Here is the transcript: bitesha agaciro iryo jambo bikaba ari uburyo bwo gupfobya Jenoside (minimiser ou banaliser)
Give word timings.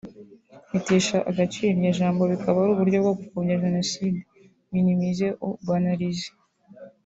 bitesha 0.71 1.17
agaciro 1.29 1.67
iryo 1.71 1.91
jambo 1.99 2.21
bikaba 2.31 2.57
ari 2.61 2.71
uburyo 2.73 2.97
bwo 3.03 3.13
gupfobya 3.19 3.61
Jenoside 3.63 4.19
(minimiser 4.73 5.31
ou 5.43 5.51
banaliser) 5.67 6.33